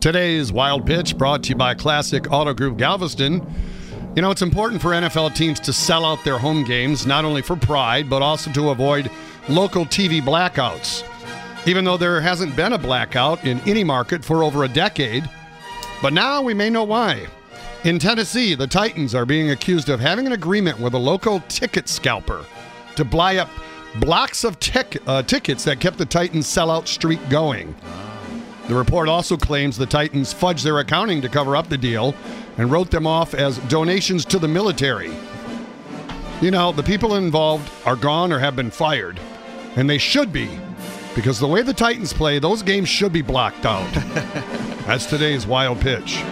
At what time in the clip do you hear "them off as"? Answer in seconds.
32.90-33.56